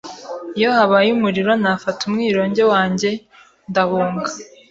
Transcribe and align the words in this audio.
Iyo 0.57 0.69
habaye 0.77 1.09
umuriro, 1.17 1.51
nafata 1.61 2.01
umwironge 2.09 2.63
wanjye 2.71 3.09
ndahunga. 3.69 4.29